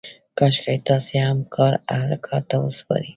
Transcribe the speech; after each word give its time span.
کاشکې 0.37 0.75
تاسې 0.87 1.15
هم 1.27 1.39
کار 1.55 1.73
اهل 1.95 2.11
کار 2.27 2.41
ته 2.49 2.55
وسپارئ. 2.59 3.07